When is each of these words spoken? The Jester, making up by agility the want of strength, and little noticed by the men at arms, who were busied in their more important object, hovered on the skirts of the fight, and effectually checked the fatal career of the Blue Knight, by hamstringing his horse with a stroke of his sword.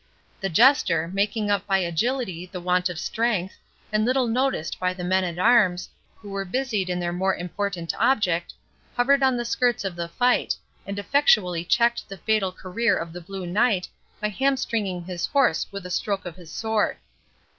The 0.39 0.49
Jester, 0.49 1.11
making 1.13 1.51
up 1.51 1.67
by 1.67 1.77
agility 1.77 2.47
the 2.47 2.59
want 2.59 2.89
of 2.89 2.97
strength, 2.97 3.57
and 3.93 4.03
little 4.03 4.25
noticed 4.25 4.79
by 4.79 4.95
the 4.95 5.03
men 5.03 5.23
at 5.23 5.37
arms, 5.37 5.89
who 6.17 6.31
were 6.31 6.43
busied 6.43 6.89
in 6.89 6.99
their 6.99 7.13
more 7.13 7.35
important 7.35 7.93
object, 7.99 8.51
hovered 8.97 9.21
on 9.21 9.37
the 9.37 9.45
skirts 9.45 9.85
of 9.85 9.95
the 9.95 10.07
fight, 10.07 10.55
and 10.87 10.97
effectually 10.97 11.63
checked 11.63 12.09
the 12.09 12.17
fatal 12.17 12.51
career 12.51 12.97
of 12.97 13.13
the 13.13 13.21
Blue 13.21 13.45
Knight, 13.45 13.87
by 14.19 14.29
hamstringing 14.29 15.03
his 15.03 15.27
horse 15.27 15.67
with 15.71 15.85
a 15.85 15.91
stroke 15.91 16.25
of 16.25 16.35
his 16.35 16.51
sword. 16.51 16.97